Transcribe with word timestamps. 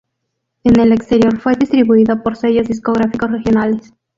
En 0.63 0.79
el 0.79 0.93
exterior 0.93 1.37
fue 1.39 1.53
distribuido 1.55 2.23
por 2.23 2.35
sellos 2.35 2.67
discográficos 2.67 3.29
regionales. 3.31 3.93